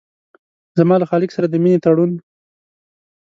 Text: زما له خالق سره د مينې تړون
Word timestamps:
زما 0.79 0.95
له 0.99 1.05
خالق 1.11 1.29
سره 1.35 1.47
د 1.49 1.55
مينې 1.63 1.79
تړون 1.83 2.11